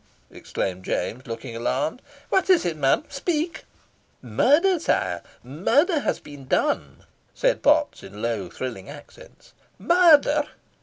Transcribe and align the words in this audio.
exclaimed 0.31 0.83
James, 0.83 1.27
looking 1.27 1.55
alarmed. 1.55 2.01
"What 2.29 2.49
is 2.49 2.65
it, 2.65 2.75
man? 2.75 3.03
Speak!" 3.07 3.65
"Murder? 4.19 4.79
sire, 4.79 5.21
murder 5.43 5.99
has 5.99 6.19
been 6.19 6.47
done," 6.47 7.03
said 7.35 7.61
Potts, 7.61 8.01
in 8.01 8.19
low 8.19 8.49
thrilling 8.49 8.89
accents. 8.89 9.53
"Murder!" 9.77 10.47